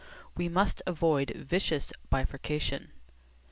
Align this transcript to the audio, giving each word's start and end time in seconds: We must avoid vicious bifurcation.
We 0.35 0.49
must 0.49 0.81
avoid 0.87 1.29
vicious 1.35 1.93
bifurcation. 2.09 2.89